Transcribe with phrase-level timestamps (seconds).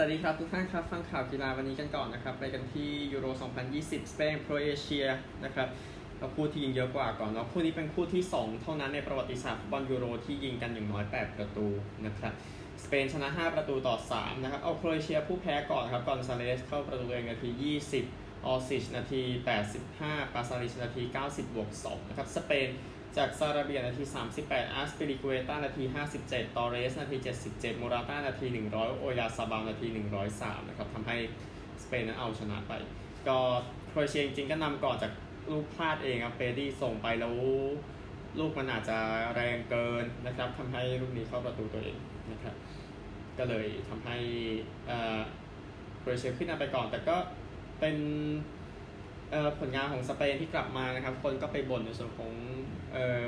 [0.00, 3.26] วัสดีครับทุกท่านครับ ฟังข่าวกีฬาวันนี้กันก่อนนะครับ ไปกันที่ยูโร
[3.68, 5.06] 2020 สเปนโครเอเชีย
[5.44, 5.68] นะครับ
[6.18, 11.66] เราคู่ที่ยิงเยอะกว่าก่อนเนาะคู่นี้เป็นคู่ที่ 2 เท่านั้นในประวัติศาสตร์ฟุตบอลยูโรที่ยิงกันอย่างน้อย 8 ประตู
[12.06, 12.32] นะครับ
[12.84, 17.50] สเปนชนะ 5 ประตูต่อ 3 นะครับ เอาโครเอเชียผู้แพ้ก่อนครับกอนซาเลสเข้าประตูเองนาที
[18.00, 19.22] 20 ออร์ซิชนาที
[19.78, 22.68] 85 ปาซาริชนาที 90 บวก 2 นะครับ สเปน
[23.16, 24.04] จากซาราเบียนาที
[24.38, 25.84] 38 อัซปิลิกูเอต้านาที
[26.20, 27.16] 57 ตอเรส นาที
[27.48, 29.86] 77โมราต้านาที 100 โอยาซาบาลนาที
[30.28, 31.16] 103 นะครับทำให้
[31.82, 32.72] สเปนนั้นเอาชนะไป
[33.28, 33.38] ก็
[33.88, 35.12] โครเอเชียจริงก็นำก่อนจาก
[35.50, 37.34] ลูกพลาดเองครับเปดี้ส่งไปแล้ว
[38.38, 38.98] ลูกมันอาจจะ
[39.34, 41.98] แรงเกินนะครับทำให้ลูกนี้เข้าประตูตัวเอง
[42.32, 42.54] นะครับ
[43.38, 44.16] ก็เลยทำให้
[45.98, 47.16] โครเอเชียขึ้นนำไปก่อนแต่ก็
[47.80, 47.96] เป็น
[49.58, 52.32] ผลงานของสเปนที่กลับมานะครับ คนก็ไปบ่นในส่วนของ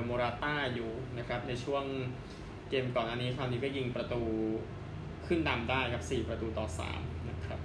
[0.05, 1.85] โมราต้าอยู่นะครับ ในช่วง
[2.69, 4.23] เกมก่อนอันนี้คราวนี้ก็ยิงประตู
[5.27, 6.67] ขึ้นนำได้ครับ 4 ประตูต่อ
[6.99, 7.61] 3 นะครับ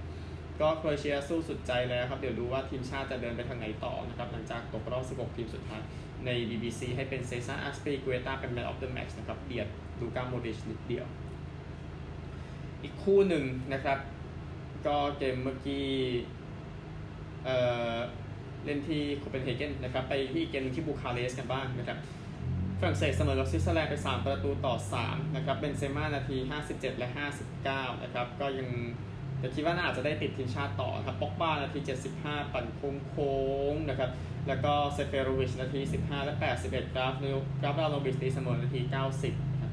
[0.59, 5.81] ก็โครเอเชียสู้สุดใจแล้วครับ เดี๋ยวดูว่าทีมชาติจะเดินไปทางไหนต่อนะครับ หลังจากตกรอบ 16 ทีมสุดท้าย
[6.25, 9.67] ใน BBC ให้เป็นเซซ่าอาสเปกุเอตาเป็น Man of the Match นะครับเบียด
[9.99, 11.05] ลูกาโมดิชนิดเดียว
[12.83, 13.99] อีกคู่หนึ่งนะครับ
[14.87, 15.87] ก็เกมเมื่อกี้
[17.45, 17.57] เอ่
[17.93, 17.95] อ
[18.65, 21.97] เล่นที่โคเปนเฮเกนนะครับไปที่เกมที่บูคาเรสต์กันบ้างนะครับ
[22.79, 27.09] ฝรั่งเศสเสมอกับสวิตเซอร์แลนด์ไป 3 ประตูต่อ 3 นะครับ เบนเซม่านาที 57 และ
[27.55, 28.69] 59 นะครับ ก็ยัง
[29.39, 31.79] แต่คิดว่าน่าจะได้ติดทีมชาติต่อครับป็อกบานาที
[32.17, 33.35] 75 ปั่นโค้งโค้
[33.71, 34.09] งนะครับ
[34.47, 38.81] แล้วก็เซเฟโรวิชนาที 15 และ 81 กราฟนิวกาฟราโนวิชตีเสมอนาที
[39.21, 39.71] 90ครับ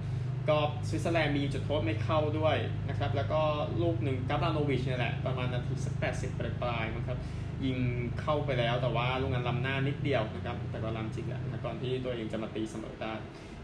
[0.49, 2.57] ก็สวิตเซอร์แลนด์มีจุดโทษไม่เข้าด้วย
[2.89, 3.41] นะครับ แล้วก็
[3.83, 7.19] ลูกหนึ่งกาฟราโนวิชนี่แหละ ประมาณนาทีสัก80 ปลายๆนะครับ
[7.65, 7.79] ยิง
[8.21, 13.13] เข้าไปแล้วแต่ว่าลูกนั้นล้ำหน้านิดเดียวนะครับ แต่ก็ล้ำจริงแหละก่อนที่ตัวเองจะมาตีเสมอได้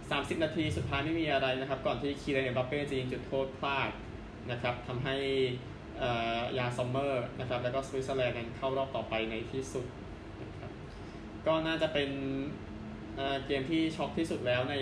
[0.01, 3.91] 30 นาทีสุดท้ายไม่มีอะไรนะครับ ก่อนที่คีเลียนเอ็มบัปเป้จะยิงจุดโทษพลาด
[4.51, 5.17] นะครับทำให้
[6.59, 9.87] ยานซอมเมอร์นะครับแล้วก็สวิตเซอร์แลนด์นั้นเข้ารอบต่อไปในที่สุด
[10.43, 10.71] นะครับ
[11.47, 12.11] ก็น่าจะเป็น
[13.47, 14.77] เกมที่ช็อกที่สุดแล้วใน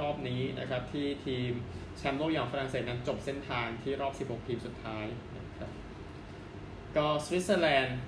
[0.00, 1.50] รอบนี้นะครับที่ทีม
[1.98, 5.04] แชมป์โลกอย่างฝรั่งเศสนั้นจบเส้นทางที่รอบ 16 ทีมสุดท้าย
[5.38, 5.70] นะครับ
[6.96, 7.98] ก็สวิตเซอร์แลนด์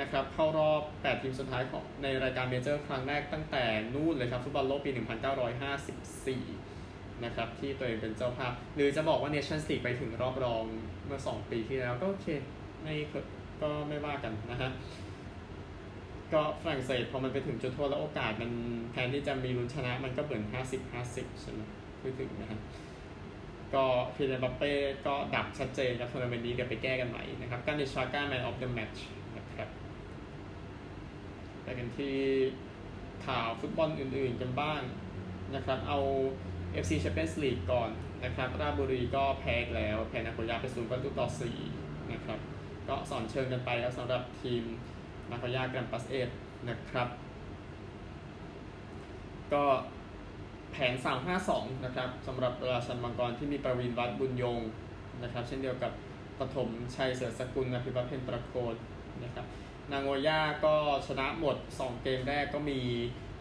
[0.00, 4.90] นะครับเข้ารอบ 8 ทีมสุดท้ายของในรายการเมเจอร์ครั้งแรกตั้งแต่นู่นเลยครับฟุตบอลโลกปี
[6.06, 10.64] 1954 นะครับที่ตัวเองเป็นเจ้าภาพ หรือจะบอกว่าเนชั่นส์ลีกไปถึงรอบรอง
[11.06, 12.26] เมื่อ 2 ปีที่แล้วก็โอเค
[12.82, 12.94] ไม่
[13.62, 14.70] ก็ไม่ว่ากันนะฮะ
[16.32, 18.50] ก็ฝรั่งเศสพอมันไปถึงจุดโทษแล้วโอกาสมัน
[18.92, 20.42] แทนที่จะมีลุ้นชนะมันก็เหมือน
[20.92, 21.60] 50-50 ใช่ไหม
[22.00, 22.60] พูดถึงนะฮะ
[23.74, 23.84] ก็
[24.16, 24.72] คีเลียนเอ็มบัปเป้
[25.06, 29.06] ก็ดับชัดเจนครับทัวร์นาเมนต์นี้เดี๋ยวไปแก้กันใหม่นะครับกรานิตชาก้า man of the match
[31.64, 32.16] ไปกันที่
[33.26, 34.80] ข่าวฟุตบอลอื่นๆกันบ้าง
[35.54, 35.98] นะครับ เอา
[36.82, 37.90] AFC Champions League ก่อน
[38.24, 41.28] นะครับ ราชบุรีก็แพ้แล้ว แพ้นาโกย่าไปศูนย์ประตูต่อ
[41.70, 42.38] 4นะครับ
[42.88, 44.62] ก็สอนเชิงกันไปแล้วสำหรับทีม
[45.30, 46.28] นาโกย่าแกรมปัสเอท
[46.68, 47.08] นะครับ
[49.52, 49.64] ก็
[50.72, 50.94] แผน
[51.38, 54.60] 352 นะครับสำหรับราชันมังกรที่มีประวีณวัชบุญยงค์
[55.22, 55.92] นะครับ เช่นเดียวกับ
[56.38, 58.74] ปฐมชัยเสือสกุลอภิวัฒน์เพนประโคน
[59.24, 59.46] นะครับ
[59.92, 60.74] นาโกย่าก็
[61.06, 62.80] ชนะหมด 2 เกมแรกก็มี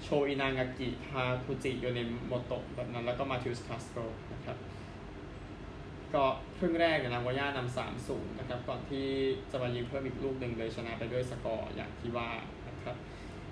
[0.04, 4.02] โชอินากากิฮาคุจิโยเนโมโตะแบบนั้น แล้วก็มาเตอุสคาสโตร
[4.34, 4.58] นะครับ
[6.14, 6.24] ก็
[6.58, 9.08] ครึ่งแรกนาโกย่านำสามศูนย์นะครับ ก่อนที่
[9.52, 12.30] จะมายิงเพิ่มอีกลูกหนึ่งเลยชนะไปด้วยสกอร์อย่างที่ว่า
[12.68, 12.96] นะครับ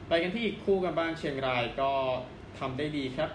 [0.08, 1.92] ไปกันที่อีกคู่กันบ้างเชียงรายก็
[2.60, 3.32] ทำได้ดีครับ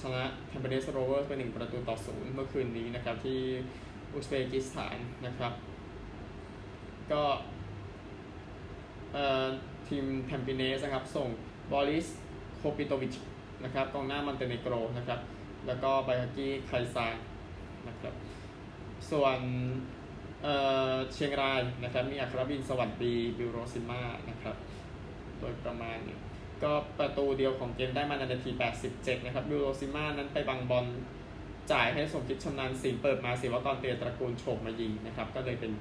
[0.00, 3.40] ชนะแทมเปอร์เดสโรเวอร์ไปหนึ่งประตูต่อศูนย์เมื่อคืนนี้นะครับที่
[4.12, 4.96] อุซเบกิสถาน
[5.26, 5.52] นะครับ
[7.12, 7.22] ก็
[9.88, 11.28] ทีมแทมปิเนสนะครับส่ง
[11.72, 12.06] บอริส
[12.56, 13.14] โคปิโตวิช
[13.64, 15.20] นะครับกองหน้ามอนเตเนโกรนะครับ
[15.66, 17.16] แล้วก็ไบฮากิไคซาน
[17.88, 18.14] นะครับ
[19.10, 19.38] ส่วน
[20.42, 24.56] เชียงรายนะครับมีอัครวินทร์สวัสดีบิลโรซิมาร์นะครับ
[25.38, 26.16] โดยประมาณนี้
[26.62, 28.50] ก็ประตูเดียวของเกมได้มาในนาที
[28.88, 30.86] 87 นะครับบิลโรซิมาร์นั้นไปบังบอล
[31.72, 35.72] จ่ายให้สมคิดชำนาญศิลป์เปิดมาสิว่ากรเตียตระกูลโฉบมายิงนะครับก็เลยเป็น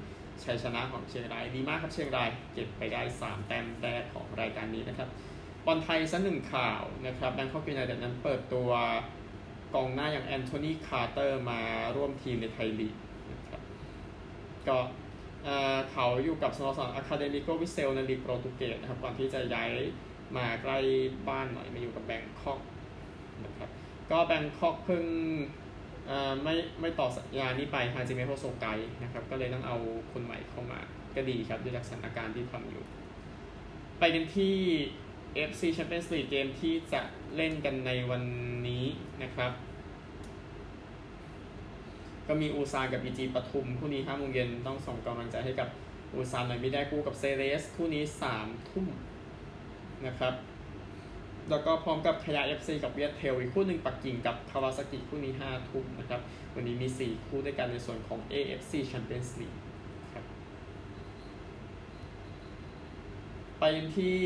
[0.45, 5.10] ชัยชนะของเชียงรายดีมากครับเชียงรายเก็บไปได้ 3 แต้มแรกของรายการนี้นะครับ
[5.66, 8.69] บอลไทยสักหนึ่งข่าวนะครับแบงคอกยูไนเต็ดนั้นเปิดตัว
[9.75, 11.62] กองหน้าอย่างแอนโทนีคาร์เตอร์มา
[11.95, 12.95] ร่วมทีมในไทยลีก
[13.31, 13.62] นะครับ
[14.68, 14.78] ก็
[15.92, 19.69] เขาอยู่กับสโมสรอะคาเดมิโกวิเซลในลีกโปรตุเกสนะครับก่อนที่จะย้าย
[20.38, 20.80] มาใกล้
[21.30, 22.60] บ้านหน่อยมาอยู่กับแบงคอก
[23.46, 23.69] นะครับ
[24.12, 25.06] ก็แบงคอกเพิ่ง
[26.44, 28.65] ไม่ไม่ต่อสัญญานี้ไปฮาจิเมะโฮโซไก
[29.03, 29.77] นะครับ ก็เลยต้องเอา
[30.11, 30.79] คนใหม่เข้ามา
[31.15, 32.83] ก็ดีครับด้วยจากสถานการณ์ที่ทำอยู่
[34.00, 34.55] ไปกันที่
[35.50, 37.01] FC Champions League เกมที่จะ
[37.35, 38.23] เล่นกันในวัน
[38.67, 38.85] นี้
[39.23, 39.51] นะครับ
[42.27, 45.69] ก็มีอุลซานกับบีจีปทุมคู่นี้ห้าโมงเย็นต้องส่งกำลังใจให้กับ
[46.13, 48.88] อุลซานหน่อยไม่ได้คู่กับเซเรสคู่นี้สามทุ่ม
[50.05, 50.33] นะครับ
[51.50, 56.22] แล้วก็พร้อมกับคายาเอฟซีกับเวียตเทลอีกคู่หนึ่งปักกิ่งกับคาวาซากิคู่นี้ห้าทุ่มนะครับ
[56.56, 59.60] วันนี้มีสี่คู่ด้วยกันในส่วนของ AFC Champions League
[60.13, 60.25] ครับ
[63.60, 63.63] ไป
[63.95, 64.19] ที่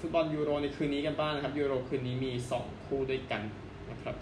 [0.00, 3.42] ฟุตบอลยูโรในคืนนี้กันบ้างนะครับ ยูโรคืนนี้มี 2 คู่ด้วยกัน
[3.90, 4.16] นะครับ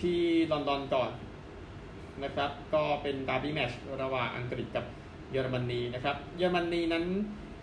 [0.00, 0.20] ที่
[0.52, 1.10] ลอนดอนก่อน
[2.24, 3.72] นะครับ ก็เป็นดาร์บี้แมตช์
[4.02, 4.84] ระหว่างอังกฤษกับ
[5.30, 7.04] เยอรมนีนะครับ เยอรมนีนั้น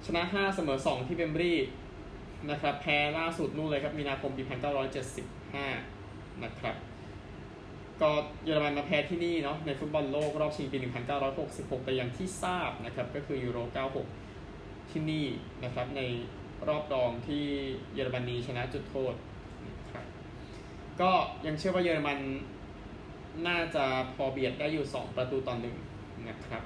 [0.05, 1.53] ชนะ 5 เสมอ 2 ที่เวมบลีย์
[2.49, 4.43] นะครับแพ้ล่าสุดนู่นเลยครับมีนาคมปี
[5.23, 6.75] 1975 นะครับ
[8.01, 8.11] ก็
[8.45, 10.77] เยอรมันมาแพ้ที่นี่เนาะในฟุตบอลโลกรอบชิงปี
[11.31, 13.59] 1966แต่อย่างที่ทราบนะครับ ก็คือยูโร
[14.25, 15.25] 96 ที่นี่
[15.63, 16.01] นะครับใน
[16.67, 17.45] รอบรองที่
[17.93, 19.13] เยอรมนีชนะจุดโทษ
[19.67, 20.05] นะครับ
[21.01, 21.11] ก็
[21.45, 22.19] ยังเชื่อว่าเยอรมัน
[23.47, 23.85] น่าจะ
[24.15, 25.75] พอเบียดได้อยู่ 2 ประตูต่อหนึ่ง
[26.29, 26.63] นะครับ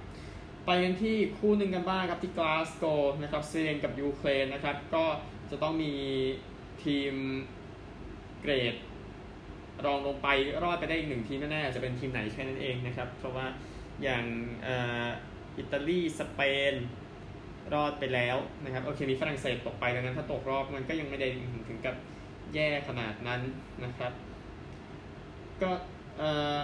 [0.66, 2.86] ไปกันที่คู่หนึ่งกันบ้างครับที่กลาสโก
[3.22, 5.06] นะครับสวีเดนกับยูเครนนะครับ ก็
[5.50, 5.94] จะต้องมี
[6.84, 7.14] ทีม
[8.42, 8.76] เกรด
[9.86, 10.28] รองลงไป
[10.64, 13.46] รอดไปได้อีกหนึ่งทีมแน่ๆจะเป็นทีมไหนแค่นั้นเองนะครับ เพราะว่า
[14.04, 14.26] อย่าง
[15.58, 16.40] อิตาลีสเป
[16.72, 16.74] น
[17.74, 21.28] รอดไปแล้วนะครับโอเคมีฝรั่งเศสตกไปดังนั้นถ้าตกรอบมันก็ยังไม่ได้
[21.68, 21.96] ถึงกับ
[22.54, 23.42] แย่ขนาดนั้น
[23.84, 24.12] นะครับ
[25.62, 25.72] ก็
[26.18, 26.58] เอ่อ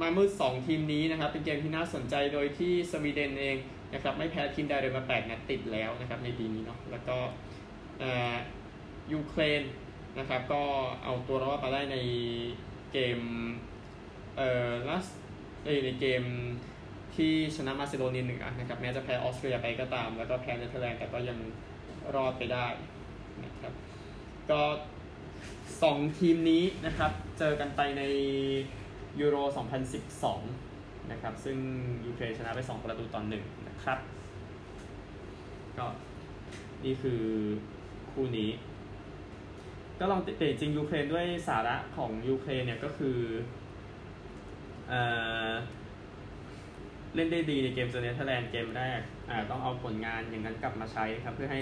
[0.00, 3.56] มามืดสองทีมนี้นะครับ เป็นเกมที่น่าสนใจโดยที่สวีเดนเอง
[3.92, 7.16] นะครับไม่แพ้ทีมใดเลยมาแปดนัดติดแล้วนะครับในปีนี้เนาะแล้วก็
[9.12, 9.62] ยูเครน
[10.18, 10.62] นะครับก็
[11.04, 11.96] เอาตัวรอดมาได้ใน
[12.92, 13.18] เกม
[14.36, 15.06] เอ่อลัส
[15.84, 16.22] ในเกม
[17.16, 21.38] ที่ชนะมาซิโดเนียหนึ่งนะครับแม้จะแพ้ออสเตรียไปก็ตาม แล้วก็แพ้เนเธอร์แลนด์แต่ก็ยัง
[22.14, 22.66] รอดไปได้
[23.44, 23.72] นะครับ
[24.50, 24.60] ก็
[25.82, 28.02] สองทีมนี้นะครับ เจอกันไปใน
[29.54, 31.56] 2012 นะครับ ซึ่ง
[32.06, 33.98] ยูเครนชนะไป 2 ประตูต่อหนึ่งนะครับ
[35.78, 35.86] ก็
[36.84, 37.22] นี่คือ
[38.12, 38.50] คู่นี้
[39.98, 43.18] ก็ลองเตะจริงยูเครนด้วยสาระของยูเครนเนี่ยก็คือ
[44.88, 44.94] เอ
[45.50, 45.52] อ
[47.14, 51.60] เล่นได้ดีในเกมเจอเนเธอร์แลนด์เกมแรกอ่าต้องเอาผลงานอย่างนั้นกลับมาใช้ครับ เพื่อให้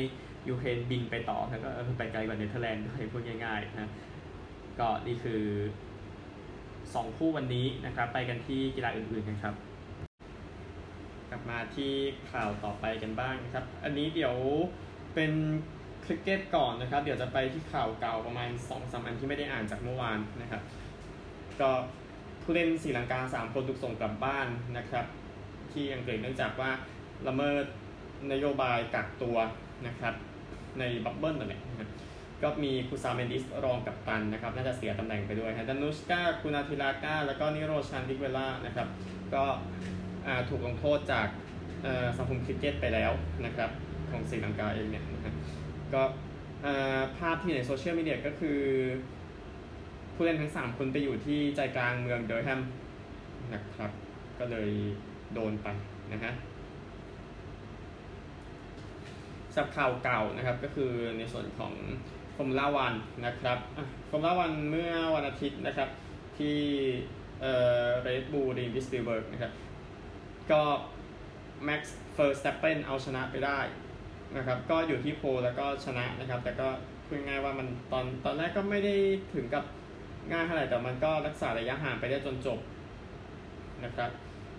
[0.48, 1.68] ยูเครนบินไปต่อแล้วก็
[1.98, 3.90] ไปไกลกว่าเนเธอร์แลนด์ด้วยพูดง่ายๆนะ
[4.78, 5.42] ก็นี่คือ
[6.94, 9.54] สองคู่วันนี้นะครับ ไปกันที่กีฬาอื่นๆกันครับ
[11.30, 11.92] กลับมาที่
[12.30, 14.36] ข่าวต่อไปกันบ้างนะครับ อันนี้เดี๋ยว
[15.14, 15.32] เป็น
[16.04, 20.62] คริกเก็ตก่อนนะครับ เดี๋ยวจะไปที่ข่าวเก่าประมาณ2อสอันที่ไม่ได้อ่านจากเมื่อวานนะครับ
[21.60, 21.70] ก็
[22.42, 24.46] ผู้เล่นสีลังกา3คนถูกส่งกลับบ้าน
[24.78, 25.06] นะครับ
[25.72, 26.70] ที่อังกฤษเนื่องจากว่า
[27.28, 27.64] ละเมิด
[28.32, 29.36] นโยบายกักตัว
[29.86, 30.14] นะครับ
[30.78, 31.62] ใน bubble ตัวเนี้ย
[32.42, 38.88] ก็มีคูซาลเมนดิสรองกัปตันนะครับ น่าจะเสียตำแหน่งไปด้วยฮะดานุชกากุนาทิลากาแล้วก็นิโรชันดิกเวล่านะครับ
[39.34, 39.44] ก็
[40.48, 41.28] ถูกลงโทษจาก
[42.16, 43.12] สังคมคริกเก็ตไปแล้ว
[43.44, 43.70] นะครับ
[44.10, 45.34] ของสีลังกาเองเนี่ยนะ
[45.94, 46.02] ก็
[47.18, 48.60] ภาพที่ในโซเชียลมีเดียก็คือ
[50.14, 52.60] ผู้เล่นทั้ง 3 คนไปอยู่ที่ใจกลางเมืองเดอร์แฮม
[53.54, 53.90] นะครับ
[54.38, 54.70] ก็เลย
[55.34, 55.68] โดนไป
[56.12, 56.32] นะฮะ
[59.54, 61.72] สับข่าวเก่านะครับก็คือในส่วนของ
[62.36, 62.94] ฟอร์มูล่าวัน
[63.26, 63.58] นะครับ
[64.10, 65.88] ฟอร์มูล่าวันเมื่อวันอาทิตย์นะครับ
[66.38, 66.58] ที่
[67.40, 67.54] เอ่
[67.86, 69.52] อเรดบูลริงสปีลเบิร์กนะครับ
[70.50, 70.62] ก็
[71.64, 73.58] แม็กซ์เฟอร์สเตปเปนเอาชนะไปได้
[74.36, 76.68] นะครับก็อยู่ที่ pole แล้วก็ชนะนะครับ แต่ก็
[77.06, 78.94] พูดง่ายว่ามันตอนตอนแรกก็ไม่ได้
[79.34, 79.64] ถึงกับ
[80.30, 82.58] ง่ายเท่าไหร่แต่มันก็รักษาระยะห่างไปได้จนจบ
[83.84, 84.10] นะครับ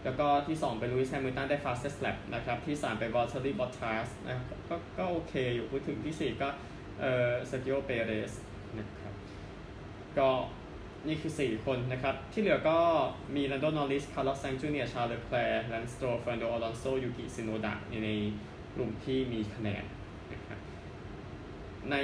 [0.03, 6.49] แล้วก็ที่ 2 เป็นลุยส์แฮมิลตันได้ fastest lap นะครับ ที่ 3 เป็นวอลเทอรี่บอททัสนะครับก็ก็โอเคอยู่พูดถึงที่ 4 ก็
[6.99, 8.33] เอ่อเซกิโอเปเรส
[8.79, 9.13] นะครับ
[10.17, 10.29] ก็
[11.07, 12.77] นี่คือ 4 คนนะครับ ที่เหลือก็
[13.35, 17.73] มีลันโดนอริส คาร์ลอสแซงจูเนียชาร์ลเคลร์แลนสโตรเฟอร์นันโดอลอนโซ ยูกิซึโนดะ
[18.05, 18.09] ใน
[18.75, 19.83] กลุ่มที่มีคะแนน
[20.33, 20.59] นะครับ
[21.91, 21.95] ใน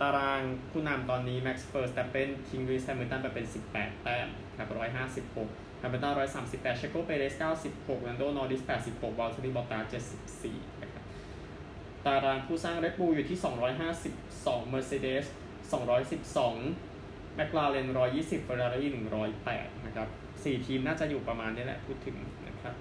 [0.00, 4.68] ตารางผู้นำตอนนี้แม็กซ์เฟอร์สเตปเปนทิ้งลุยส์แฮมิลตันไปเป็น 18 แต้มครับ
[5.34, 6.12] 156แฮมิลตัน
[6.42, 7.34] 138เซกิโอเปเรส
[7.70, 10.75] 96ลันโดนอริส86วอลเทอรี่บอททัส74
[12.06, 13.38] ตารางผู้สร้างเรดบูลอยู่ที่
[14.04, 15.24] 252 Mercedes
[16.50, 18.90] 212แมคลาเรน120เฟอร์รารี่
[19.36, 22.16] 108 นะครับ 4 ทีมน่าจะอยู่ประมาณนี้แหละพูดถึง
[22.48, 22.74] นะครับ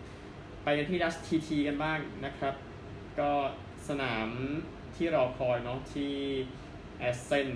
[0.63, 2.53] ไปกันที่ Dutch TT กันบ้างนะครับ
[3.20, 3.32] ก็
[3.89, 4.27] สนาม
[4.96, 6.13] ที่รอคอยเนาะที่
[7.00, 7.48] แอสเซน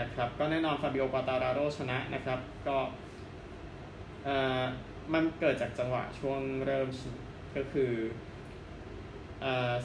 [0.00, 2.76] นะครับ ก็แน่นอนฟาบิโอกวาตาราโรชนะนะครับ ก็
[5.12, 6.88] มันเกิดจากจังหวะช่วงเริ่ม
[7.56, 7.92] ก็คือ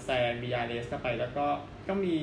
[0.03, 1.47] แซงบีญาเลสเข้าไปแล้วก็
[1.87, 2.17] ก็มี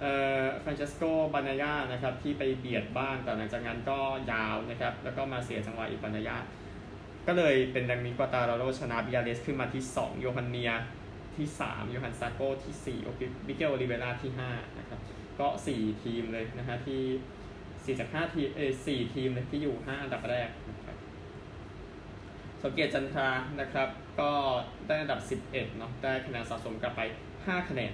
[0.00, 1.02] เอ่อฟรานเชสโก
[1.34, 3.98] บานญายานะครับที่ไปเบียดบ้างแต่หลังจากนั้นก็
[4.32, 6.36] ยาวนะครับแล้วก็มาเสียจังหวะอีกบานญายา
[7.26, 10.70] ก็เลยเป็นดังนี้กวาตาราโรชนะบีญาเลสขึ้นมาที่ 2 โยฮันเมียร์
[11.36, 15.00] ที่ 3 โยฮันซาโกที่ 4 โอเคมิเกลโอลิเวราที่5นะครับ
[15.40, 20.48] ก็ 4 ทีมเลยนะฮะที่ 4 จาก 5 ทีมเออ4ทีมเลยที่อยู่ 5 อันดับแรก
[22.66, 23.28] สเกียรติจันทรา
[23.60, 23.88] นะครับ
[24.20, 24.30] ก็
[24.86, 27.00] ได้อันดับ 11เนาะได้คะแนนสะสมกลับไป
[27.34, 27.92] 5 คะแนน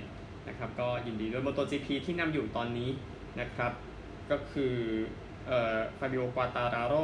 [0.49, 2.91] นะครับ ก็ยินดีด้วย MotoGP ที่นำอยู่ตอนนี้
[3.41, 3.73] นะครับ
[4.31, 4.75] ก็คือ
[5.49, 6.95] เอ่อฟาบิโอกวาตาราโร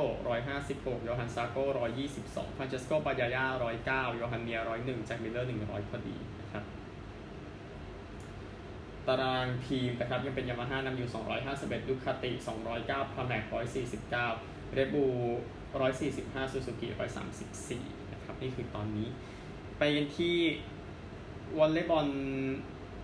[0.48, 1.56] 156โยฮันซาโก
[2.06, 3.44] 122ฟรานเชสโกบานญายา
[4.10, 6.64] 109โยฮันเมียร์101แจ็คมิลเลอร์100 พอดีนะครับ
[9.06, 11.08] ตารางทีมนะครับยังเป็นยามาฮ่านำอยู่
[11.48, 12.30] 251 ดูคาติ
[12.72, 13.42] 209พราแม็ก
[14.08, 14.10] 149
[14.74, 15.06] เรดบูล
[15.84, 16.88] 145ซูซูกิ
[17.50, 19.08] 134 นะครับ นี่คือตอนนี้
[19.78, 20.36] ไปกันที่
[21.58, 22.08] วอลเลย์บอล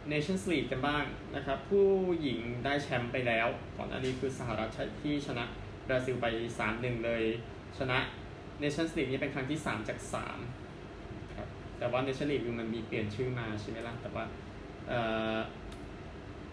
[0.09, 1.05] เนชั่นส์ลีกกันบ้าง
[1.37, 1.87] นะครับ ผู้
[2.21, 4.71] หญิงได้แชมป์ไปแล้ว ก่อนอันนี้คือสหรัฐ
[5.03, 5.45] ที่ชนะ
[5.87, 6.27] บราซิลไป
[6.67, 7.23] 3-1 เลย
[7.79, 7.99] ชนะ
[8.61, 9.99] เนชั่นส์ลีกนี้เป็นครั้งที่ 3 จาก
[10.67, 11.49] 3ครับ
[11.79, 14.25] แต่ว่าเนชั่นลีกมันมีเปลี่ยนชื่อมาใช่ไหมล่ะ แต่ว่า
[14.89, 15.01] เอ่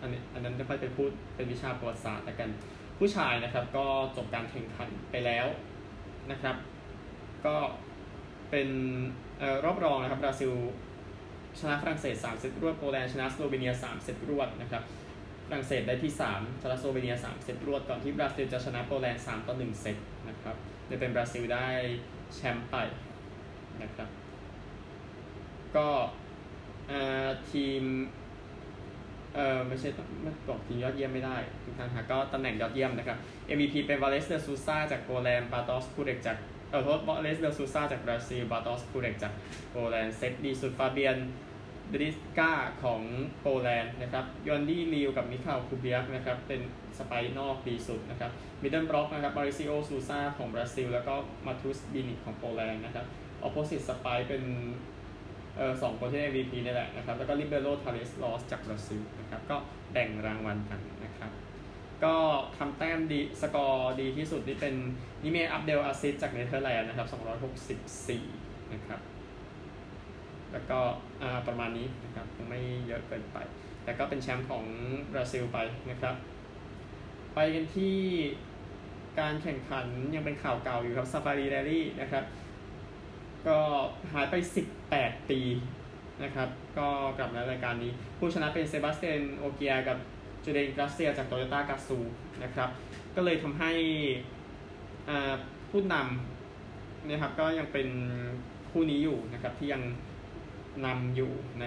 [0.01, 2.49] ออันนี้อันนั้นไม่ค่อยเป็นพูดเป็นวิชาประวัติศาสตร์แต่กัน
[2.99, 3.85] ผู้ชายนะครับก็
[4.17, 5.47] จบการแข่งขันไปแล้ว
[6.31, 6.55] นะครับ
[7.45, 7.55] ก็
[8.49, 8.69] เป็น
[9.41, 10.53] ออรอบรองนะครับบราซิล
[11.59, 14.83] ชนะฝรั่งเศส3เซตรวดโปแลนด์ชนะสโลเวเนีย3เซตรวดนะครับ
[15.45, 19.97] ฝรั่งเศสได้ที่3ชนะสโลเวเนีย3เซตรวดก่อนที่บราซิลจะชนะโปแลนด์3ต่อ1เซต
[20.29, 20.55] นะครับ
[20.87, 21.67] เลยเป็นบราซิลได้
[22.35, 22.75] แชมป์ไป
[23.81, 24.09] นะครับ
[25.75, 25.89] ก็
[27.51, 27.83] ทีม
[29.35, 29.89] เออไม่ใช่
[30.21, 33.17] ไม่บอกทีมยอดเยี่ยมไม่ได้ทุกท่านฮะก็ตำแหน่งยอดเยี่ยมนะครับ
[33.55, 36.37] MVP เป็นวาเลสเดซูซาจากโปแลนด์บาตอสคูเรกจาก
[36.71, 39.33] เออโทษวาเลสเดซูซาจากบราซิลบาตอสคูเรกจาก
[39.71, 41.17] โปแลนด์เซตดีสุดฟาเบียน
[41.89, 42.51] เดรซกา
[42.83, 43.01] ของ
[43.41, 46.61] โปแลนด์นะครับยอนดี้เลอัลกับมิคาลคูเบียกนะครับเป็น
[46.99, 53.05] spike นอกดีสุดนะครับ middle block นะครับมาริซิโอซูซาของบราซิล แล้วก็มาทุสบิเนียกของโปแลนด์นะครับ
[53.43, 54.43] opposite spike เป็น
[55.59, 59.57] ออสองคนที่ได้ MVP นี่แหละนะครับ แล้วก็ libero ทาเลสฮอสจากบราซิลนะครับ ก็
[59.91, 61.31] แบ่งรางวัลกันนะครับ
[62.03, 62.15] ก็
[62.57, 64.75] ทำแต้มดีสกอร์ดีที่สุดนี่เป็น
[65.23, 67.07] นิเมียร์อับเดลอาซิสจากเนเธอร์แลนด์นะครับ
[67.89, 68.99] 264 นะครับ
[70.51, 70.79] แล้วก็
[71.47, 73.37] ประมาณนี้นะครับคงไม่เยอะเกินไป
[73.83, 74.63] แต่ก็เป็นแชมป์ของ
[75.13, 75.57] บราซิลไป
[75.89, 76.15] นะครับ
[77.33, 77.97] ไปกันที่
[79.19, 79.85] การแข่งขัน
[80.15, 82.23] ยังเป็นข่าวเก่าอยู่ครับซาฟารีแรลี่นะครับ
[83.47, 83.57] ก็
[84.13, 84.35] หายไป
[84.81, 85.39] 18 ปี
[86.23, 89.97] นะครับ ก็กลับในรายการนี้ ผู้ชนะเป็นเซบาสเตียนโอเชียร์กับ
[90.43, 91.99] จูเลียนอินกราเซียจากโตโยต้ากาซู
[92.43, 92.69] นะครับ
[93.15, 93.71] ก็เลยทำให้
[95.71, 97.87] ผู้นำนะครับก็ยังเป็น
[98.71, 99.83] คู่นี้อยู่นะครับที่ยัง
[100.85, 101.65] นำอยู่ใน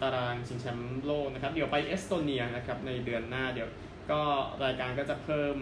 [0.00, 3.68] ตารางชิงแชมป์โลกนะครับ เดี๋ยวไปเอสโตเนียนะครับในเดือนหน้าเดี๋ยว
[4.10, 4.20] ก็
[4.64, 5.56] รายการก็จะเพิ่ม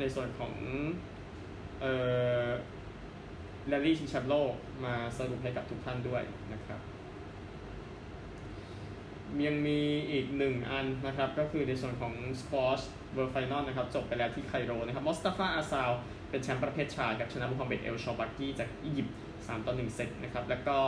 [0.00, 0.52] ในส่วนของ
[1.80, 1.94] เอ่
[2.42, 2.44] อ
[3.68, 4.52] แรลลี่ชิงแชมป์โลก
[4.84, 6.22] มาสรุปให้กับทุกท่านด้วย
[6.52, 6.80] นะครับ
[9.46, 12.84] ยังมีอีกหนึ่งอันนะครับก็คือในส่วนของ Squash
[13.14, 15.90] World Final นะครับจบไปแล้วที่ไคโรนะครับมอสตาฟาอาซาว
[16.30, 20.78] เป็นแชมป์ประเภทชายกับชนะโมฮาเหม็ดเอลชอร์บากีจากอียิปต์3ต่อ1เซตนะครับแล้วก็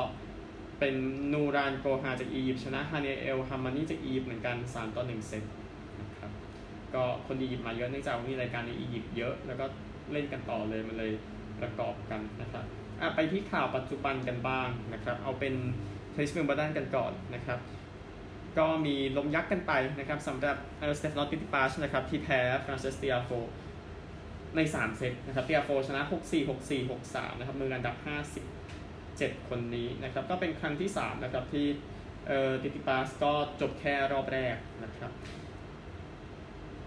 [0.79, 0.95] เป็น
[1.33, 5.45] นูรานโกฮาร์จากอียิปต์ชนะฮาเนียเอลฮัมมามีจากอียิปต์เหมือนกัน3ต่อ1เซต
[6.01, 6.31] นะครับ
[6.95, 9.65] ก็คนอียิปต์มาเยอะเนื่องจากมีรายการในอียิปต์เยอะ แล้วก็
[10.13, 11.13] เล่นกันต่อเลยมันเลย
[11.63, 12.65] ประกอบกันนะครับ
[13.15, 15.55] ไปที่ข่าวปัจจุบันกันบ้างนะครับ เอาเป็น
[16.11, 17.59] เทนนิสวิมเบิลดันกันก่อนนะครับ
[18.59, 20.57] ก็มีล้มยักษ์กันไปนะครับสำหรับ
[20.99, 23.31] สเตฟานอสซิตซิปาสนะครับที่แพ้ฟรานซิสเตียโฟ
[24.57, 27.97] ใน 3 เซตนะครับเตียโฟชนะ 6-4 6-4 6-3นะครับมืออันดับ
[28.73, 31.67] 57 คนนี้นะครับ ก็เป็นครั้งที่ 3 นะครับที่
[32.27, 35.13] เอ่อซิตซิปาสก็จบแค่รอบแรกนะครับ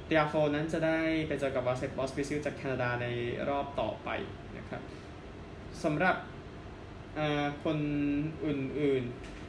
[0.06, 3.08] เตียโฟนั้นจะได้ไปเจอกับวาเซ็กพอสพิซิลจากแคนาดาใน
[3.50, 4.10] รอบต่อไป
[4.74, 4.84] นะครับ
[5.84, 6.16] สำหรับ
[7.64, 7.78] คน
[8.46, 9.04] อื่น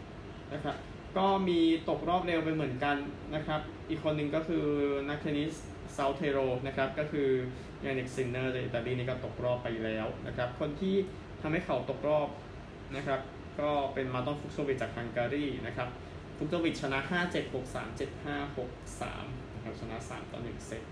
[0.04, 0.76] ๆนะครับ
[1.18, 2.96] ก็มีตกรอบเร็วไปเหมือนกัน
[3.34, 4.64] นะครับ อีกคนหนึ่งก็คือ
[5.08, 5.54] นักเทนนิส
[5.96, 7.28] ซาเทโรนะครับก็คือ
[7.84, 10.96] ยานิกซินเนอร์จากอิตาลีนี่ก็ตกรอบไปแล้วนะครับคนที่
[11.42, 12.28] ทำให้เขาตกรอบ
[12.96, 13.20] นะครับ
[13.60, 15.88] ก็เป็นมาร์ตอนฟุกโซวิชจากฮังการีนะครับ
[16.36, 20.82] ฟุกโซวิชชนะ 5 7 6 3 7 5 6 3นะครับชนะ 3 ต่อ 1 เซต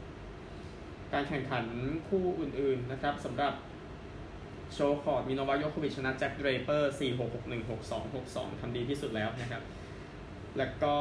[1.12, 1.64] การแข่งขัน
[2.08, 3.52] คู่อื่นๆนะครับสำหรับ
[4.74, 9.62] show court มีโนวัคยอโควิชชนะแจ็คเดรเปอร์4 6 6 1 6 2 6 2ทำดีที่สุดแล้วนะครับ
[10.58, 10.94] แล้วก็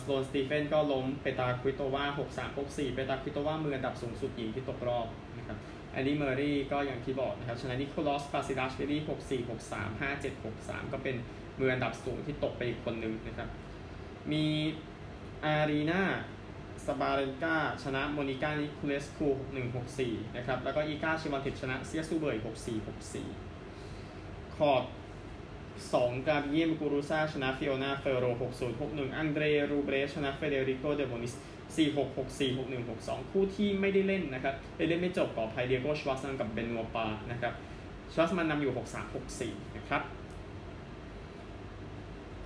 [0.00, 5.06] สโลนสตีเฟนก็ล้มเปตาควิโตวา6 3 6 4 เปตาควิโตวามืออันดับสูงสุดหญิงที่ตกรอบ
[5.38, 5.58] นะครับ
[5.92, 11.16] แอนดี้เมอร์เรย์ก็อย่างที่บอกนะครับ ชนะนิโคลอสบาซิลัชวิลี6 4 6 3 5 7 6 3 ก็เป็น
[11.58, 13.48] มืออันดับสูงที่ตกไปอีกคนนึงนะครับ
[14.32, 14.44] มี
[15.44, 16.02] อารีนา
[16.86, 19.28] ซาบาเลนกาชนะโมนิกานิคูเลสคู
[19.82, 22.44] 6164นะครับ แล้วก็อีกาชิวันติชนะเซียซูเบย์อีก
[23.68, 24.84] 6464คอร์ด
[25.56, 28.26] 2กาเบียมกูรูซาชนะฟิโอนาเฟโร
[28.70, 31.34] 6061อันเดรรูเบรชนะเฟเดริโกเดโบนิส
[31.76, 32.56] 4664
[32.88, 37.52] 6162คู่ที่ไม่ได้เล่นนะครับได้เล่นไม่จบก่อภัยเดียโกชวัสมันกับเบนโมปานะครับ
[38.12, 38.72] ชวัสมันนำอยู่
[39.24, 40.02] 6364นะครับ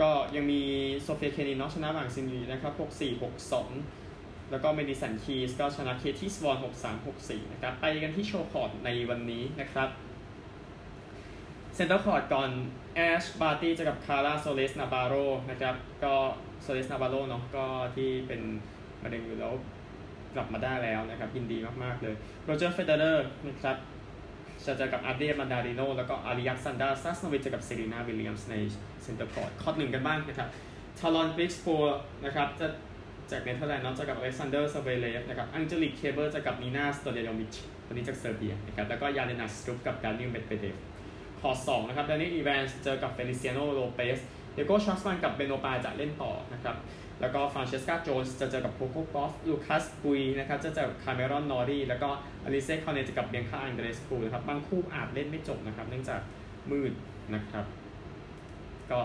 [0.01, 0.61] ก็ยังมี
[1.03, 4.06] โซเฟียเคนินอชนะบางซินวีนะครับ 6462
[4.51, 6.57] แล้วก็เมดิสันคีสก็ชนะเคที่สวอน
[7.05, 9.89] 6364 นะครับ ไปกันที่ show court ในวันนี้นะครับ
[11.75, 12.51] center court ก่อน
[12.97, 15.15] แอชบาร์ตี้จะกับคาร์ลาซัวเรซนาวาร์โร
[15.51, 15.75] นะครับ
[16.05, 16.15] ก็
[16.63, 18.41] ซัวเรซนาวาร์โรเนาะก็ที่เป็น
[19.03, 19.53] มะเร็งอยู่แล้ว
[20.35, 23.77] กลับมาได้แล้วนะครับยินดีมากๆเลยโรเจอร์เฟเดอเรอร์นะครับ
[24.67, 28.55] จะเจอกับอาเดรียนมานนาริโนแล้วก็อเล็กซานดราซาสโนวิชจะกับเซรีนาวิลเลียมส์ใน
[29.03, 30.49] center court court หนึ่งกันบ้างนะครับ
[30.99, 31.67] ทาลอนครีกสปอร์
[32.25, 32.67] นะครับจะ
[33.31, 37.55] จากเนเธอร์แลนด์เนาะจะกับอเล็กซานเดอร์ซเวเรฟนะครับอังเจลิกแคร์เบอร์จะกับนีนาสโตยาโนวิช
[37.87, 40.77] คนนี้จากเซอร์เบียนะครับแล้วก็ยานเลนนาร์ดสตรุฟฟ์กับดานีลเมดเวเดฟ
[41.41, 44.19] คอร์สองนะครับแดนอีแวนส์เจอกับเฟลิเซียโนโลเปส
[44.55, 46.77] ดิเอโกชวาร์ตซ์มันกับเบอนัวต์แปร์จะเล่นต่อนะครับ
[47.21, 52.09] แล้วก็ฟรานเชสกาโจนส์จะเจอกับโคโคกอฟลูคัสปุยย์นะครับจะเจอกับคาเมรอนนอรีแล้วก็
[52.45, 56.21] อลิเซ่คอร์เนต์จะกับเบียงคาอังเดรสคูนะครับบางคู่อาจเล่นไม่จบนะครับเนื่องจาก
[56.71, 56.93] มืด
[57.35, 57.65] นะครับ
[58.91, 58.99] ก็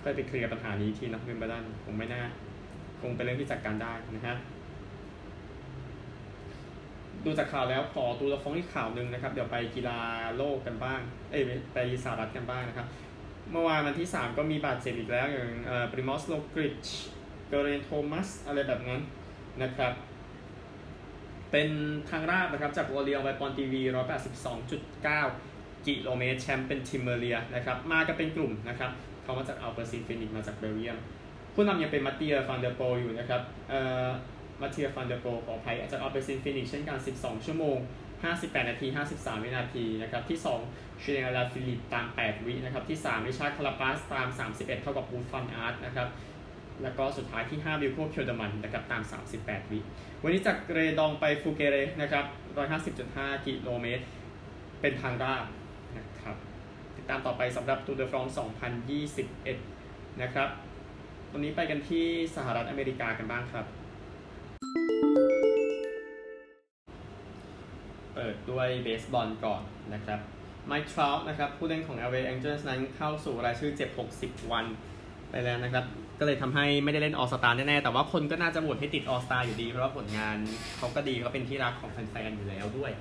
[0.00, 2.22] เคยไปเคลียร์ปัญหานี้ทีนะเมมเบอร์ดันคงไม่น่า
[3.02, 4.36] คงเป็นเรื่องที่จัดการได้นะฮะ
[7.24, 9.98] ดูจากข่าวแล้วขอตูละฟองอีกข่าวหนึ่งนะครับ เดี๋ยวไปกีฬา
[10.36, 11.00] โลกกันบ้าง
[11.30, 11.42] เอ้ย
[11.74, 12.86] ไปสหรัฐกันบ้างนะครับ
[13.52, 15.50] เมื่อวานวันที่ 3 ก็มีบาดเจ็บอีกแล้วอย่าง
[15.90, 16.86] ปริมอสโลกริช
[17.48, 19.00] เกเรนโทมัสอะไรแบบนั้น
[19.62, 19.92] นะครับ
[21.50, 21.68] เป็น
[22.10, 23.82] ทางราบนะครับ จากลอริยองต์ไปปองติวี
[24.64, 28.90] 182.9 กิโลเมตรแชมป์เป็นทิมเมอร์ลิเยร์นะครับ มากันเป็นกลุ่มนะครับ
[29.22, 30.98] เขามาจากอัลเปซินเฟนิกซ์มาจากเบลเยียม
[31.60, 34.08] ผู้นำยังเป็นมาติเยอฟันเดอร์โพลอยู่นะครับเอ่อ
[34.60, 37.76] มาติเยอฟันเดอร์โพลขออภัยจากอัลเปซินเฟนิกซ์เช่นกัน 12 ชั่วโมง
[38.22, 40.38] 58 นาที 53 วินาทีนะครับที่
[40.70, 46.08] 2ชูเลียนอลาฟิลิปตาม 8 วินะครับที่3ริชาร์ดคาราปาสตาม 31 เท่ากับเวาต์ฟันอาร์ตนะครับ
[46.82, 49.02] แล้วก็สุดท้ายที่5วิลโกเคลเดอร์มันนะครับตาม
[49.36, 49.78] 38 วิ
[50.22, 52.24] วันนี้จากเรดองไปฟูเกเรนะครับ
[52.86, 54.04] 150.5 กิโลเมตร
[54.80, 55.44] เป็นทางราบ
[55.96, 56.36] นะครับ
[56.96, 58.26] ติดตามต่อไปสำหรับตูเดอฟรอง
[59.24, 60.50] 2021 นะครับ
[61.32, 63.66] วันนี้ไปกันที่สหรัฐอเมริกากันบ้างครับ
[68.14, 69.62] เปิดด้วยเบสบอลก่อน
[69.94, 70.20] นะครับ
[70.66, 74.64] ไมค์ทราวนะครับผู้เล่นของ LA Angels นั้นเข้าสู่รายชื่อเจ็บ 60 วัน
[75.30, 75.84] ไปแล้วนะครับ
[76.18, 80.36] ก็เลยทำให้ไม่ได้เล่นออสตาแน่ๆ แต่ว่าคนก็น่าจะโหวตให้ติดออสตาอยู่ดี เพราะว่าผลงาน
[80.76, 82.92] เขาก็ดีเขาเป็นที่รักของแฟนๆอยู่แล้วด้วย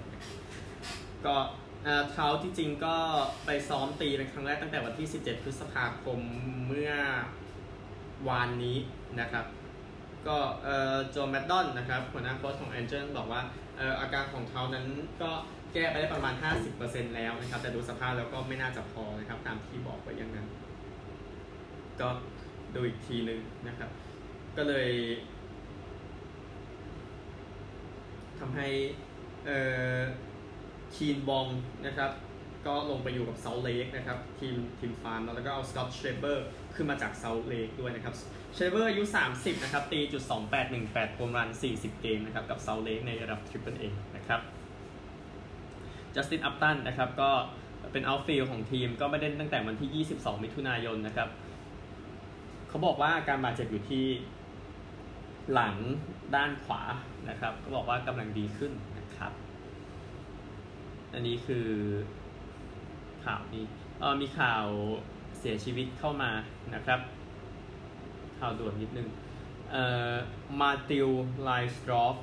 [1.25, 1.35] ก็
[2.11, 2.95] เท้าที่จริงก็
[3.45, 6.19] ไปซ้อมตีเป็นครั้งแรกตั้งแต่วันที่ 17 พฤษภาคม
[6.67, 6.91] เมื่อ
[8.27, 8.77] วานนี้
[9.19, 9.45] นะครับ
[10.27, 10.37] ก็
[11.11, 13.41] โจแมดดอนนะครับหัวหน้าโค้ชของแองเจิลบอกว่า
[14.01, 14.85] อาการของเขานั้น
[15.21, 15.31] ก็
[15.73, 16.33] แก้ไปได้ประมาณ
[16.75, 20.47] 50%แล้วนะครับ แต่ดูสภาพแล้วก็ไม่น่าจะพอนะครับตามที่บอกไว้อย่างนั้น
[22.01, 22.07] ก็
[22.75, 23.89] ดูอีกทีนึงนะครับ
[24.57, 24.89] ก็เลย
[28.39, 28.67] ทำให้
[30.95, 31.45] คีนหว่อง
[31.85, 32.11] นะครับ
[32.65, 36.47] ก็ลงไปอยู่กับซอลต์เลกนะครับ ทีมทีมฟาร์มแล้วก็เอาสกอตเชเบอร์
[36.77, 38.13] ขึ้นมาจากซอลต์เลกด้วยนะครับ
[38.55, 40.23] เชเบอร์อายุ 30 นะครับ ตีจุด
[40.69, 43.83] 2818 home run 40 เกมนะครับ กับซอลต์เลกในระดับ triple A
[44.15, 44.41] นะครับ
[46.15, 47.29] จัสตินอัปตันนะครับก็
[47.91, 51.29] เป็น outfield ของทีมก็ไม่ได้ตั้งแต่วันที่ 22 มิถุนายนนะครับ
[52.67, 54.05] เขาบอกว่าการบาดเจ็บอยู่ที่
[55.53, 55.75] หลัง
[56.35, 56.81] ด้านขวา
[57.29, 59.31] นะครับ ก็บอกว่ากำลังดีขึ้นนะครับ
[61.13, 61.67] อันนี้คือ
[63.25, 63.65] ข่าวนี้
[63.99, 64.65] เออมีข่าว
[65.39, 66.31] เสียชีวิตเข้ามา
[66.75, 66.99] นะครับ
[68.39, 69.07] ข่าวด่วนนิดนึง
[69.71, 70.15] เอ่อ
[70.59, 71.09] มาร์ทิล
[71.43, 72.15] ไรน์สดอร์ฟ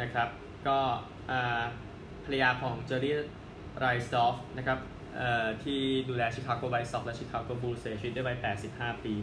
[0.00, 0.28] นะครับ
[0.68, 0.78] ก็
[2.24, 3.14] ภรรยาของเจอร์รี่
[3.78, 4.78] ไรน์สดอร์ฟนะครับ
[5.64, 8.36] ที่ดูแลชิคาโกไวต์ซ็อกซ์และชิคาโกบูลส์เสียชีวิตได้วัย
[8.70, 9.14] 85 ปี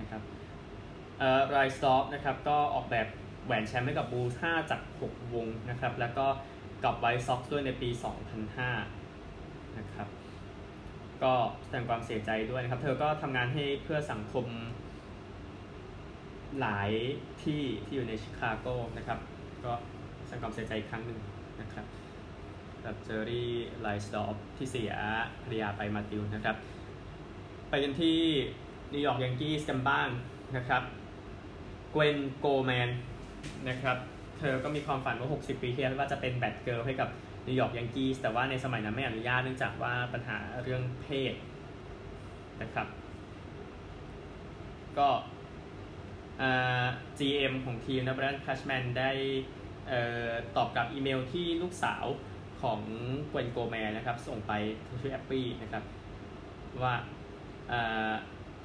[0.00, 0.22] นะครับ
[1.50, 3.06] ไรน์สดอร์ฟนะครับก็ออกแบบ
[3.44, 6.26] แหวนแชมป์ให้กับบูลส์5จาก 6 วงนะครับแล้วก็
[6.84, 7.88] กับไวต์ซ็อกซ์ด้วยในปี
[8.62, 10.08] 2005นะครับ
[11.24, 14.46] ก็แสดงความเสียใจด้วยนะครับ เธอก็ทำงานให้เพื่อสังคม
[16.60, 16.90] หลาย
[17.42, 19.18] ที่ที่อยู่ในชิคาโกนะครับ
[19.64, 19.72] ก็
[20.26, 21.18] แสดงความเสียใจอีกครั้งหนึ่ง
[21.60, 21.86] นะครับ
[22.84, 23.50] กับเจอร์รี่
[23.80, 24.92] ไรน์สดอร์ฟที่เสีย
[25.42, 26.56] ภรรยาไปมาร์ทิลนะครับ
[27.68, 28.18] ไปกันที่
[28.92, 30.08] นิวยอร์กยังกี้สกันบ้าง
[30.56, 30.82] นะครับ
[31.92, 32.90] เกวนโกลด์แมน
[33.68, 33.96] นะครับ
[34.38, 37.08] เธอก็มีความฝันว่า 60 ปีที่แล้วว่าจะเป็น bat girl ให้กับ
[37.46, 41.34] นิวยอร์กยังกี้แต่ว่าในสมัยนั้นไม่อนุญาตเนื่องจากว่าปัญหาเรื่องเพศ
[42.62, 42.86] นะครับ
[44.98, 45.08] ก็
[47.18, 49.10] GM ของทีมนะไบรอัน แคชแมนได้
[50.56, 52.04] ตอบกลับอีเมลที่ลูกสาว
[52.62, 52.80] ของ
[53.32, 54.52] กวนโกแมนนะครับ ส่งไป
[55.00, 55.84] ชื่อแอบบี้นะครับ
[56.82, 56.94] ว่า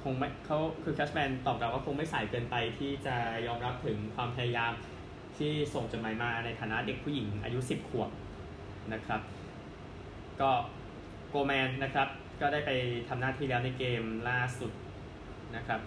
[0.02, 3.16] คงไม่เขาคือแคชแมนตอบกลับว่าคงไม่สายเกินไปที่จะ
[3.46, 4.72] ยอมรับถึงความพยายาม
[5.38, 8.10] ที่ส่งจดหมายมาในฐานะเด็กผู้หญิงอายุ 10 ขวบ
[8.92, 9.20] นะครับ
[10.40, 10.50] ก็
[11.28, 12.08] โกลด์แมนนะครับ
[12.40, 12.70] ก็ได้ไป
[13.08, 14.72] ทำหน้าที่แล้วในเกมล่าสุด
[15.56, 15.80] นะครับ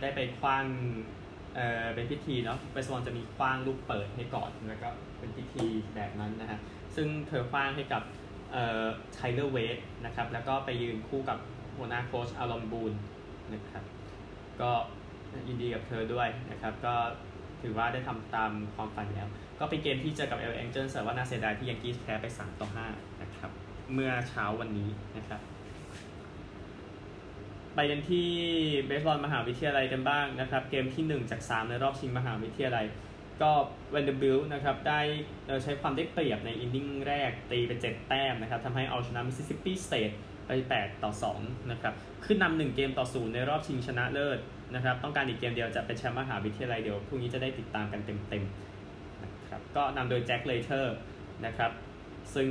[0.00, 1.58] ได้ไปขว้าง
[1.94, 6.58] เป็นพิธีเนาะเบสบอลจะมีขว้างลูกเปิดให้ก่อนแล้วก็เป็นพิธีแบบนั้นนะฮะ
[6.96, 8.02] ซึ่งเธอขว้างให้กับ
[9.14, 11.38] ไทเลอร์เวดนะครับแล้วก็ไปยืนคู่กับ
[11.76, 12.92] หัวหน้าโค้ชแอรอนบูน
[13.54, 13.84] นะครับ
[14.60, 14.70] ก็
[15.48, 16.94] ยินดีกับเธอด้วยนะครับ ก็
[17.62, 19.28] ถือว่าได้ทำตามความฝันแล้ว
[19.62, 23.50] ก็เป็นเกมที่เจอกับ LA Angels แต่ว่าน่าเสียดายที่แยงกี้แพ้ไป 3 ต่อ 5 นะครับ
[23.92, 25.40] เมื่อเช้าวันนี้นะครับ
[27.74, 28.28] ไปกันที่
[28.86, 32.86] เบสบอลมหาวิทยาลัยกันบ้างนะครับ เกมที่ 1 จาก 3 ในรอบชิงมหาวิทยาลัย
[33.42, 33.50] ก็
[33.90, 35.00] แวนเดอร์บิลต์นะครับ ได้
[35.62, 40.10] ใช้ความได้เปรียบใน inning แรกตีไป 7 แต้มนะครับทำให้เอาชนะมิสซิสซิปปีสเตท
[40.46, 41.94] ไป 8 ต่อ 2 นะครับ
[42.24, 44.38] ขึ้นนำหนึ่งเกมต่อศูนย์ในรอบชิงชนะเลิศ
[44.74, 48.71] นะครับ ต้องการอีกเกมเดียวจะเป็นแชมป์มหาวิทยาลัยเดี๋ยวพรุ่งนี้จะได้ติดตามกันเต็มๆ
[49.52, 50.96] นะครับก็นำโดยแจ็ค ไลเตอร์
[51.46, 51.72] นะครับ
[52.34, 52.48] ซึ่ง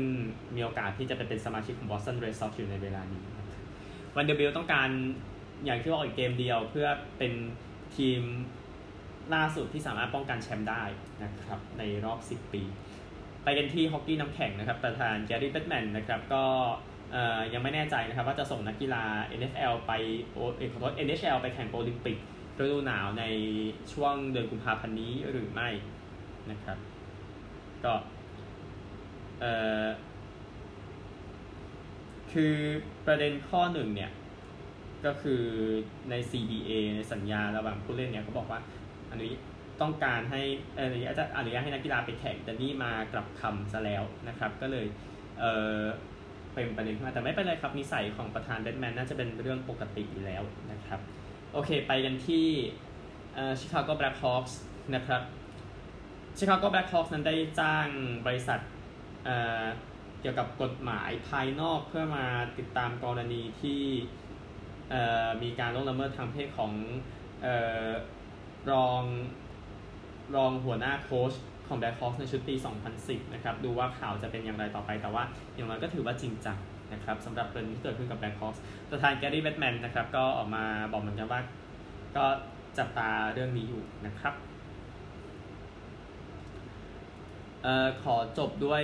[0.55, 3.23] มีโอกาสที่จะไปเป็นสมาชิกของบอสตันเรดซ็อกอยู่ในเวลานี้
[4.15, 4.89] แวนเดอร์บิลต์ต้องการ
[5.65, 6.87] อย่างที่บอกอีกเกมเดียวเพื่อ
[7.17, 7.33] เป็น
[7.95, 8.21] ทีม
[9.33, 10.83] ล่าสุดที่สามารถป้องกันแชมป์ได้
[11.23, 12.63] นะครับในรอบ 10 ปี
[13.43, 16.43] ไปกันที่ฮอกกี้น้ำแข็งนะครับประธานแกรี่เบ็ตต์แมนนะครับก็
[17.53, 19.03] ยังไม่แน่ใจนะครับว่าจะส่งนักกีฬา
[19.39, 19.91] NFL ไป
[20.31, 20.37] โอ
[20.73, 22.17] ขอโทษ NHL ไปแข่งโอลิมปิก
[22.61, 23.25] ฤดูหนาวใน
[23.93, 25.69] ช่วงเดือนกุมภาพันธ์นี้หรือไม่
[26.51, 26.77] นะครับ
[27.85, 27.93] ก็
[29.41, 29.45] เอ
[29.85, 29.87] อ
[32.31, 32.55] คือ
[33.05, 34.11] ประเด็นข้อหนึ่งเนี่ย
[35.05, 35.43] ก็คือ
[36.09, 38.59] ใน CBA ในสัญญาระหว่างผู้เล่นเนี่ยเขาบอกว่า
[39.09, 39.31] อันนี้
[39.81, 40.41] ต้องการให้
[40.75, 44.85] เออจะอนุญาตให้นักกีฬาไปแข่งแต่นี่มากลับคำซะแล้วนะครับ ก็เลย
[45.39, 45.45] เอ
[45.77, 45.81] อ
[46.53, 50.99] เป็นประเด็นขึ้นมาแต่ไม่เป็นไรครับนิสัยของประธานเบ็ตต์แมนน่าจะเป็นเรื่องปกติอยู่แล้วนะครับ
[51.53, 52.45] โอเคไปกันที่
[53.59, 54.59] ชิคาโกแบล็คฮอคส์
[54.95, 55.21] นะครับ
[56.37, 57.87] ชิคาโกแบล็คฮอคส์นั้นได้จ้าง
[58.27, 58.59] บริษัท
[59.25, 62.25] เกี่ยวกับกฎหมายภายนอกเพื่อมา
[62.57, 63.81] ติดตามกรณีที่
[65.43, 66.71] มีการล่วงละเมิดทางเพศของ
[67.45, 67.47] อ
[67.87, 67.89] อ
[68.71, 69.03] รอง
[70.35, 71.33] รองหัวหน้าโค้ช
[71.67, 72.55] ของแบล็คฮอคในชุดปี
[72.93, 76.57] 2010 นะครับ ดูว่าข่าวจะเป็นอย่างไรต่อไป แต่ว่าอย่างน้อยก็ถือว่าจริงจัง
[76.93, 78.55] นะครับสำหรับเรื่องที่เกิดขึ้นกับแบล็คฮอค
[78.89, 81.41] ประธานแกรี่เบ็ตต์แมนนะครับ ก็ออกมาบอกเหมือนกันว่า
[82.15, 82.25] ก็
[82.77, 84.33] จับตาเรื่องนี้อยู่นะครับ
[87.63, 88.83] เอ่อขอจบด้วย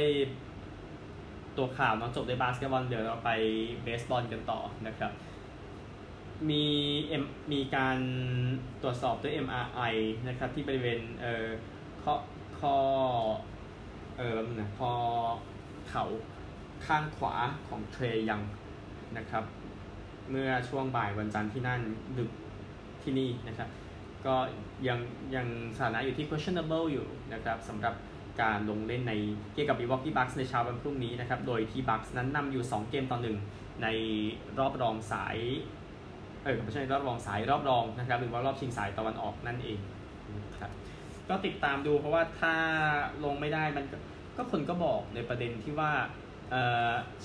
[1.58, 3.32] ตัวข่าวน้องจบด้วยบาสเกตบอลเดี๋ยวเราไป
[3.84, 5.12] เบสบอลกันต่อนะครับ
[6.50, 6.66] มี
[7.06, 7.98] เอ็มมีการ
[8.82, 9.94] ตรวจสอบด้วย MRI
[10.28, 11.48] นะครับที่บริเวณเอ่อ
[12.04, 12.13] ข้อ
[12.60, 12.78] ข้อ
[14.18, 14.94] เอ่อนะข้อ
[15.90, 16.06] เข่า
[16.86, 17.36] ข้างขวา
[17.68, 18.42] ของเทรยัง
[19.18, 19.44] นะครับ
[20.30, 21.82] เมื่อช่วงบ่ายวันจันทร์ที่นั่น
[22.18, 22.32] ดึก
[23.02, 23.70] ที่นี่นะครับ
[24.26, 24.36] ก็
[24.88, 25.00] ยัง
[25.36, 27.94] ยังสถานะอยู่ที่ questionable อยู่นะครับสำหรับ
[28.41, 29.13] การลงเล่นใน
[29.54, 33.38] เกมกับ Milwaukee Bucks ในเช้าวันพรุ่งนี้นะครับ โดยที่ Bucks นั้นนำอยู่ 2 เกมต่อหนึ่ง
[33.84, 33.88] ใน
[34.60, 35.38] รอบรองสาย
[36.45, 39.80] เออไม่ใช่รอบรองสายรอบรองนะครับหรือว่ารอบชิงสายตะวันออกนั่นเอง
[40.60, 40.71] ครับ
[41.30, 42.54] ก็ติดตามดูเพราะว่าถ้า
[43.26, 43.86] ลงไม่ได้มัน
[44.38, 45.91] ก็คนก็บอกในประเด็นที่ว่า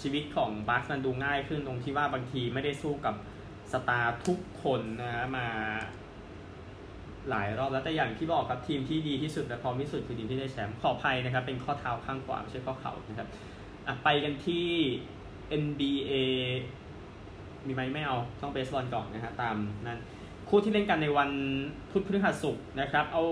[0.01, 3.15] ชีวิตของบัคมันดูง่ายขึ้นตรงที่ว่าบางทีไม่ได้สู้กับ
[3.73, 5.49] สตาร์ทุกคนนะมา
[7.31, 13.29] หลายรอบแล้วแต่อย่างที่บอกครับทีมที่ดีที่สุดและพร้อมที่สุดคือทีมที่ได้แชมป์ขออภัยนะครับ เป็นข้อเท้าข้างขวาไม่ใช่ข้อเข่านะครับ
[14.05, 14.67] ไปกันที่
[15.63, 16.13] NBA
[17.67, 19.57] มีไหมไม่เอา ต้องเบสบอลก่อนนะฮะตาม
[19.87, 20.01] นั้น
[20.49, 21.31] คู่ที่เล่นกันในวัน
[21.91, 23.25] พุธพฤหัสศุกร์นะครับเอา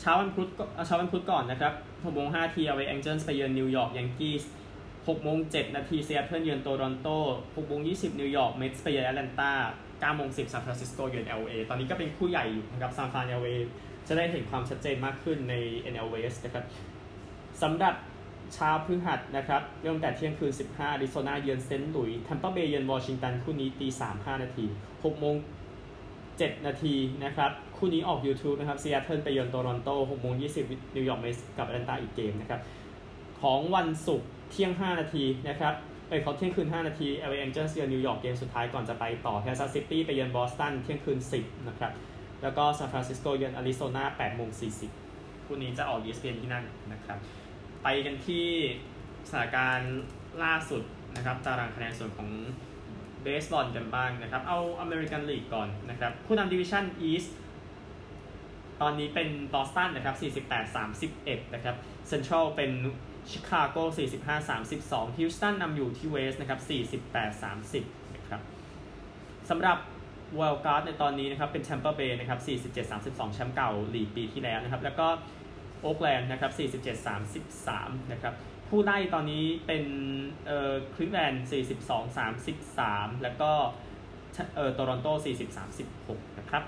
[0.00, 4.44] เช้าวันพุธเอาเช้าวันพุธก่อนนะครับ6โมง5นาที LA Angels ไปเยือนนิวยอร์กแยงกี้ส์
[4.88, 7.08] 6โมง7นาทีซีแอตเทิลเยือนโตรอนโต
[7.40, 9.52] 6โมง20นิวยอร์กเม็ตส์ไปเยือนแอตแลนตา
[10.00, 13.54] 9โมง10ซานฟรานซิสโกเยือน LA ตอนนี้ก็เป็นคู่ใหญ่อยู่นะครับซานฟราน LA
[14.08, 15.54] จะได้เห็นความชัดเจนมากขึ้นใน
[15.92, 16.64] NL West นะครับ
[17.62, 17.94] สำหรับ
[18.54, 25.36] เช้าพฤหัสนะครับเริ่มแต่เที่ยงคืน 15อาริโซนาเยือนเซนต์หลุยส์แทมเปอร์เบย์เยือนวอชิงตันคู่นี้ตี3 5 นาที6โมง
[26.00, 32.60] 7 นาทีนะครับ คู่นี้ออก YouTube นะครับซีแอตเทิลไปเยือนโตรอนโต6โมง20นิวยอร์กเม็ตส์กับแอตแลนตาอีกเกมนะครับ
[33.42, 35.74] ของวันศุกร์เที่ยง 5 นาทีนะครับ
[36.14, 41.92] อ้ยเขาเที่ยงคืน 5 นาที LA Angels เยือนนิวยอร์กเกมสุดท้ายก่อนจะไปต่อแคนซัสซิตี้ไปเยือนบอสตันเที่ยงคืน 10 นะครับ
[42.42, 44.50] แล้วก็ซานฟรานซิสโกเยือนอาริโซนา8โมง
[44.98, 47.18] 40คู่นี้จะออก ESPN ที่นั่นนะครับ
[47.82, 48.46] ไปกันที่
[49.28, 49.96] สถานการณ์
[50.42, 50.82] ล่าสุด
[51.16, 52.28] นะครับตารางคะแนนส่วนของ
[53.22, 57.34] เบสบอลกันบ้างนะครับ เอาอเมริกันลีกก่อนนะครับผู้นำดิวิชั่น East
[58.80, 61.76] ตอนนี้เป็นบอสตันนะครับ48 31 นะครับ
[62.08, 62.70] เซ็นทรัลเป็น
[63.30, 63.76] ชิคาโก
[64.18, 66.60] 45 32 ฮิวสตันนำอยู่ที่ West นะครับ
[67.10, 68.40] 48 30 นะครับ
[69.50, 69.78] สำหรับ
[70.38, 72.40] wild card ในตอนนี้นะครับ เป็นแชมเปอร์เบย์นะครับ
[72.74, 75.06] 47 32 แชมป์เก่าลีกปีที่แล้วนะครับ แล้วก็
[75.80, 76.52] โอ๊กแลนด์นะครับ
[76.84, 77.06] 47
[77.52, 78.34] 33 นะครับ
[78.68, 79.84] ผู้ไล่ตอนนี้เป็น
[80.46, 81.44] เอ่อคลิฟแลนด์
[82.08, 82.16] 42
[82.78, 83.50] 33 แล้วก็
[84.56, 85.06] เอ่อโตรอนโต
[85.36, 85.58] 40
[85.88, 86.64] 36 นะครับ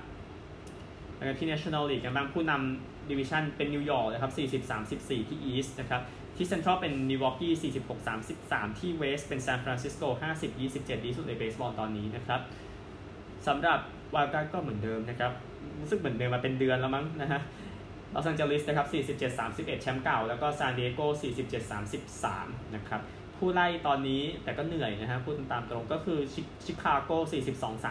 [1.16, 4.70] แล้วก็ที่ National League กันบ้างผู้นำดิวิชันเป็นนิวยอร์กนะครับ 40
[5.20, 6.02] 34 ที่ East นะครับ
[6.36, 12.40] ที่เซ็นทรัลเป็นมิลวอกี46 33 ที่ West เป็นซานฟรานซิสโก50 27 ดีสุดในเบสบอลตอนนี้นะครับ
[13.46, 13.78] สำหรับ
[14.14, 15.32] wild card ก็เหมือนเดิมนะครับ
[15.80, 17.40] รู้สึกเหมือนเดิมมาเป็นเดือนแล้วมั้งนะฮะ
[18.14, 21.00] ลอสแองเจลิสนะครับ47 31 แชมป์เก่า แล้วก็ซานดิเอโก
[21.42, 21.72] 47
[22.22, 23.00] 33 นะครับ
[23.36, 26.18] ผู้ไล่ตอนนี้แต่ก็เหนื่อยนะฮะพูดตามตรงก็คือ
[26.64, 27.10] ชิคาโก
[27.52, 27.84] 42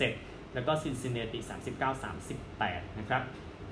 [0.00, 1.38] 37 แล้วก็ซินซินนาติ
[1.78, 2.04] 39
[2.54, 3.22] 38 นะครับ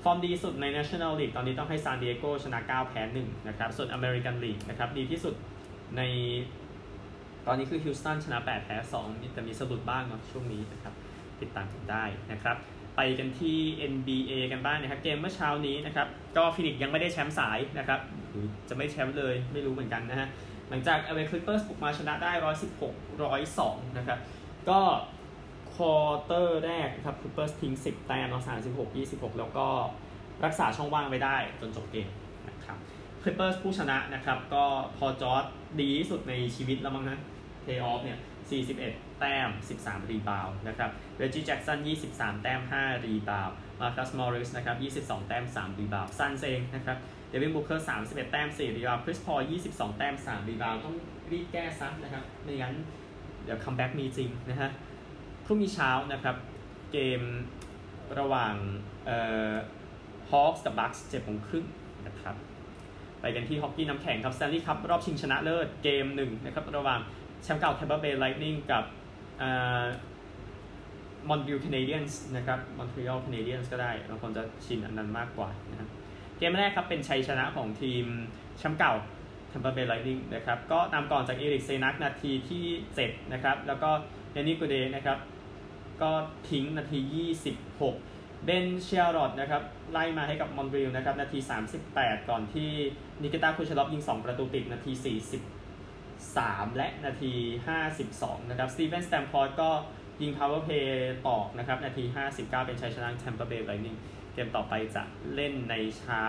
[0.03, 5.35] ฟอร์มดีสุดใน National League ตอนนี้ต้องให้ซานดิเอโกชนะ 9 แพ้ 1 นะครับ ส่วน American League นะครับ ดีที่สุด
[5.97, 6.01] ใน
[7.47, 10.93] ตอนนี้คือฮิวสตันชนะ 8 แพ้ 2 แต่มีสะดุดบ้างเนาะช่วงนี้นะครับ
[11.41, 12.57] ติดตามกันได้นะครับ
[12.95, 13.57] ไปกันที่
[13.93, 20.27] NBA กันบ้างนะครับ เกมเมื่อเช้านี้นะครับ ก็ฟีนิกซ์ยังไม่ได้แชมป์สายนะครับหรือจะไม่แชมป์เลยไม่รู้เหมือนกันนะฮะ
[20.69, 22.31] หลังจาก LA Clippers บุกมาชนะได้
[22.89, 22.91] 116
[23.39, 24.19] 102 นะครับ
[24.69, 24.79] ก็
[25.75, 29.67] quarter แรกครับ Clippers ทิ้ง10 แต้มเนาะ36 26 แล้วก็
[30.45, 32.09] รักษาช่องว่างไว้ได้จนจบเกม
[32.49, 32.77] นะครับ
[33.21, 34.65] Clippers ผู้ชนะนะครับ ก็
[34.97, 35.43] พอล จอร์จ
[35.79, 37.17] ดีที่สุดในชีวิตแล้วมั้งนะ
[37.63, 38.19] เทออฟเนี่ย
[38.69, 39.49] 41 แต้ม
[39.81, 41.79] 13 rebound นะครับเรจจี้ แจ็กสัน
[42.11, 46.97] 23 แต้ม 5 rebound มาร์คัสมอร์ริสนะครับ 22 แต้ม 3 รีบาวซันเองนะครับ
[47.29, 50.95] เดวินบุคเกอร์31 แต้ม 4 rebound คริสพอล22 แต้ม 3 rebound ต้อง
[51.31, 52.75] รีบแก้ซันะครับไม่งั้น
[53.43, 54.69] เดี๋ยว comeback มีจริงนะฮะ
[55.51, 56.35] รุ่งนี้เช้านะครับ
[56.91, 57.21] เกม
[58.19, 58.55] ระหว่าง
[59.05, 59.17] เอ่
[59.51, 59.53] อ
[60.31, 61.65] Hawks กับ Bucks เจ็ดโมงครึ่ง
[62.07, 62.35] นะครับ
[63.21, 66.99] ไปกันที่ฮอกกี้น้ำแข็งครับ s ซ a ลี่ครับรอบชิงชนะเลิศเกมหนึ่งนะครับ ระหว่าง
[67.43, 68.83] แชมป์เก่า Tampa Bay Lightning กับ
[71.29, 75.89] Montreal Canadiens นะครับ Montreal Canadiens ก็ได้บางคนจะชินอันนั้นมากกว่านะครับ
[76.37, 78.05] เกมแรกครับเป็นชัยชนะของทีม
[78.57, 78.93] แชมป์เก่า
[79.51, 82.65] Tampa Bay Lightning นะครับ ก็นำก่อนจาก Erik Cernak นาทีที่
[82.99, 83.89] 7 นะครับ แล้วก็
[84.31, 85.17] Yanni Gourde นะครับ
[86.03, 86.11] ก็
[86.49, 86.99] ทิ้งนาที
[87.85, 89.61] 26 Ben Chiarot นะครับ
[89.91, 91.39] ไล่มาให้กับ Montreal นะครับนาที
[91.83, 92.69] 38 ก่อนที่
[93.21, 94.91] Nikita Kucherov ยิง 2 ประตูติดนาที
[95.77, 97.33] 43 และนาที
[97.91, 99.69] 52 นะครับ Steven Stamkos ก็
[100.21, 103.97] ยิง power play ตอกนะครับนาที 59 เป็นชัยชนะ Tampa Bay Lightning
[104.33, 106.23] เกมต่อไปจะเล่นในเช้า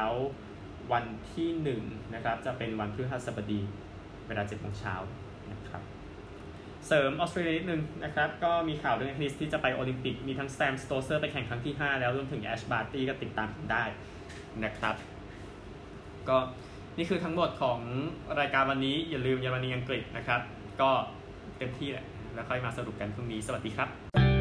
[0.92, 3.60] วันที่ 1 นะครับ จะเป็นวันพฤหัสบดี
[4.26, 4.94] เวลา7โมงเช้า
[6.86, 13.84] เสริมออสเตรเลียนิดนึงนะครับ ก็มีข่าวเรื่องเทนนิสที่จะไปโอลิมปิก มีทั้ง Sam Stosur ไปแข่งครั้งที่ 5 แล้วรวมถึง Ash Barty ก็ติดตามกันได้
[14.64, 14.94] นะครับ
[16.28, 16.38] ก็
[16.98, 17.78] นี่คือทั้งหมดของ
[18.40, 20.40] รายการวันนี้ อย่าลืมเยอรมนีอังกฤษนะครับ
[20.80, 20.90] ก็
[21.58, 24.31] เต็มที่แหละแล้วค่อยมาสรุปกันพรุ่งนี้ สวัสดีครับ